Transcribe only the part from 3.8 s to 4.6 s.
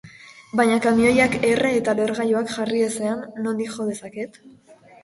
dezaket?